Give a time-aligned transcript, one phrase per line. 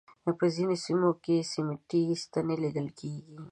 [0.39, 3.35] په ځینو سیمو کې سیمټي ستنې لیدل کېږي.